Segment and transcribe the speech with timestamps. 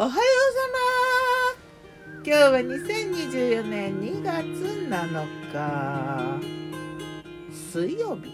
[0.00, 0.24] おはようさ
[1.52, 4.46] ま今日は2024年2月
[4.88, 6.40] 7日。
[7.52, 8.32] 水曜日。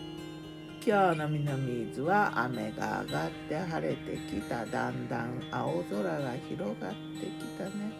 [0.86, 4.64] 今日の南伊豆は雨が上がって晴れてきた。
[4.64, 7.90] だんだん青空が広がってきたね。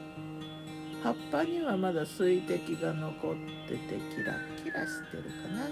[1.02, 3.34] 葉っぱにはまだ水滴が残っ
[3.68, 5.66] ててキラキラしてるかな。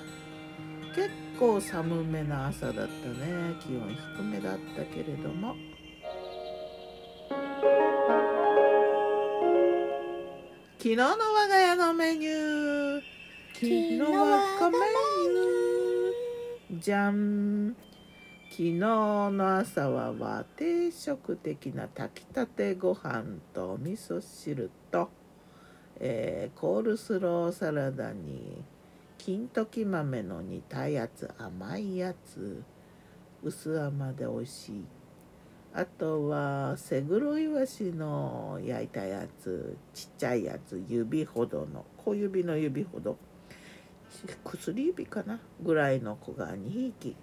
[0.97, 2.91] 結構寒めな朝だったね。
[3.61, 5.55] 気温低めだったけれども。
[10.85, 13.03] 昨日の我が家のメニュー。
[13.55, 14.77] 昨日はメ
[16.69, 16.79] ニュー。
[16.79, 17.75] じゃん
[18.51, 23.25] 昨日の朝は和定食的な炊きたてご飯
[23.55, 25.09] と味噌汁と、
[26.01, 28.63] えー、コールスローサラダに。
[29.17, 32.63] 金時豆の煮たやつ甘いやつ。
[33.43, 34.85] 薄甘で美味しい。
[35.77, 43.19] あとはセグロイワシの焼いたやつちっちゃいやつ指ほどの小指の指ほど。
[44.45, 47.17] 薬指かなぐらいの子が2匹。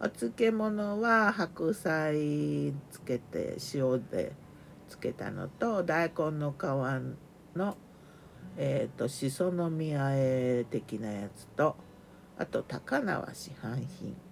[0.00, 4.32] お漬物は白菜つけて塩で
[4.88, 7.76] つけたのと大根の皮の
[8.58, 11.76] えーと、しその実あえ的なやつと
[12.36, 14.25] あと高輪市販品。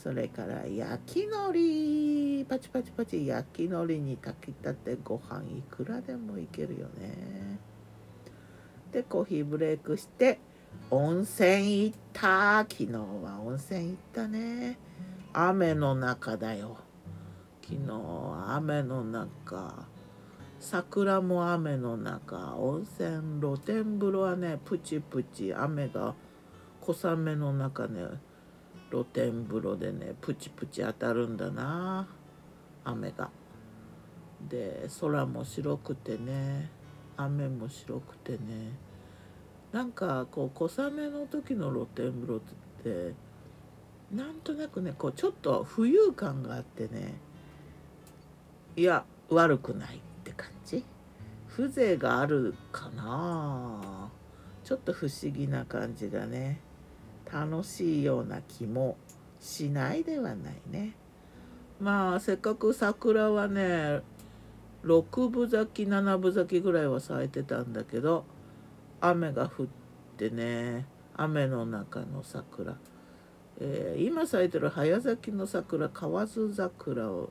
[0.00, 7.58] それから焼き海苔パチパチパチ焼き海苔に炊きたてご飯いくらでもいけるよね。
[8.92, 10.38] でコーヒーブレイクして
[10.92, 12.60] 温泉行った。
[12.60, 14.78] 昨日は温泉行ったね。
[15.32, 16.78] 雨の中だよ。
[17.60, 19.84] 昨日は雨の中。
[20.60, 22.54] 桜も雨の中。
[22.54, 26.14] 温泉露天風呂はねプチプチ雨が
[26.80, 28.04] 小雨の中ね
[28.90, 32.06] 露天風呂でねプチプチ当たるんだな
[32.84, 33.30] 雨が。
[34.48, 36.70] で空も白くてね
[37.16, 38.38] 雨も白くてね
[39.72, 42.40] なんかこう小雨の時の露天風呂っ
[42.84, 43.14] て
[44.14, 47.14] なんとなくねこうちょっと浮遊感があってね
[48.76, 50.84] いや悪くないって感じ。
[51.48, 54.08] 風情があるかな。
[54.62, 56.60] ちょっと不思議な感じがね。
[57.32, 58.96] 楽しいような気も
[59.40, 60.94] しないではないね。
[61.80, 64.00] まあせっかく桜はね
[64.84, 68.24] 6分咲き7分咲きぐらいは咲いてたんだけど
[69.00, 69.66] 雨が降っ
[70.16, 70.86] てね
[71.16, 72.76] 雨の中の桜、
[73.60, 77.28] えー、今咲いてる早咲きの桜河津桜をっ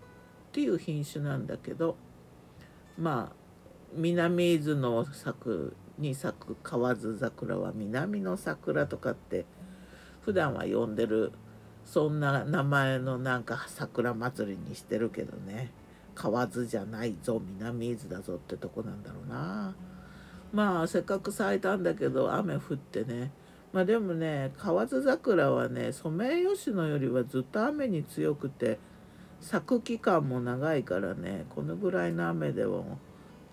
[0.51, 1.97] ていう品種なんだけど
[2.97, 3.35] まあ
[3.93, 9.45] 南伊豆の咲くに咲く河津桜は南の桜とかって
[10.27, 11.31] 普段は呼んでる
[11.85, 15.71] そんな名前のなんか桜祭りにしてるけどね。
[16.15, 19.73] 河津じゃないぞ南伊豆だぞってとこなんだろうな。
[20.51, 23.31] まあせっかく咲いたんだけど雨降ってね。
[23.71, 28.79] まあでもね河津桜はねソメイヨシノよりはずっと雨に強くて
[29.39, 32.99] 咲く期間も長いからねこのぐらいの雨でも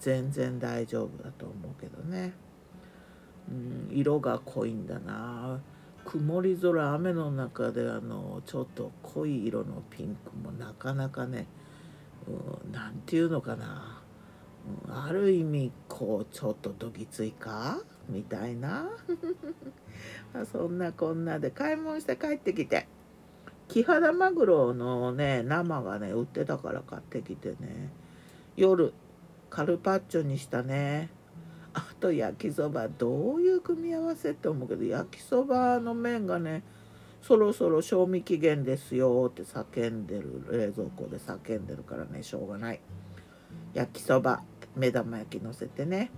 [0.00, 2.32] 全然大丈夫だと思うけどね、
[3.48, 5.60] うん、色が濃いんだな。
[6.04, 11.46] 曇り空雨の中であのちょっと濃い色のピンクもなかなかね
[12.72, 14.02] 何、うん、て言うのかな、
[14.86, 17.80] うん、ある意味こうちょっとどぎついか？
[18.08, 18.90] みたいな。
[20.52, 22.86] そんなこんなで買い物して帰ってきて。
[23.66, 27.90] キハダマグロのね生がね売ってたから買ってきてね。
[28.56, 28.92] 夜
[29.48, 31.10] カルパッチョにしたね。
[32.04, 36.62] と焼きそばどういう組み合わせって思うけど焼きそばの麺がね
[37.22, 42.80] そろそろ賞味期限ですよって叫んでる冷蔵庫で叫んでるからねしょうがない。
[43.72, 44.42] 焼きそば
[44.76, 46.10] 目玉焼きのせてね。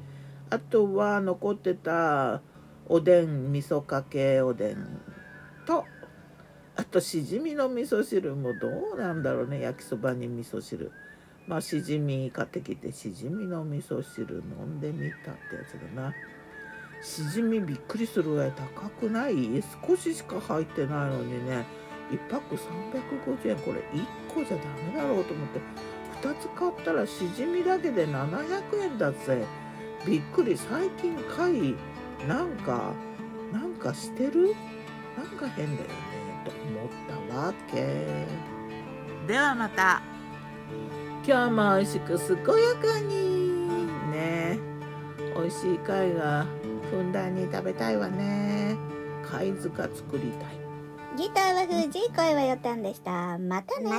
[0.51, 2.43] あとは残ってた
[2.89, 5.01] おでん味噌かけおでん
[5.67, 5.85] と
[6.75, 10.91] あとしじみの味噌汁もどうなんだろうね焼きそばに味噌汁。
[11.47, 16.13] まあしじみ買ってきてしじみの味噌汁飲んでみたってやつだな。
[17.03, 19.63] しじみびっくりするぐらい高くない？
[19.87, 21.65] 少ししか入ってないのにね。
[22.11, 23.57] 1パック350円。
[23.59, 25.61] これ1個じゃダメだろうと思って。
[26.23, 29.45] 2つ買ったらしじみだけで700円だぜ。
[30.07, 31.75] びっくり最近貝
[32.27, 32.93] なんか
[33.53, 34.55] なんかしてる？
[35.17, 35.95] なんか変だよね。
[36.45, 38.27] と思ったわけ。
[39.27, 40.03] ではまた。
[41.27, 42.45] 今日も美味しく健や
[42.77, 44.61] かにね。
[45.35, 46.47] 美味しい貝が
[46.89, 48.77] ふんだんに食べたいわね。
[49.29, 50.57] 貝塚作りたい。
[51.17, 53.39] ギターは藤井声はよたんでした。
[53.39, 53.91] またね